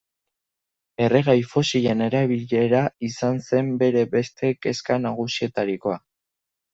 [1.07, 5.99] Erregai fosilen erabilera izan zen bere beste kezka nagusietarikoa.